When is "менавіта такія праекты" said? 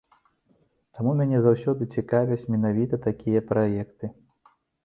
2.57-4.05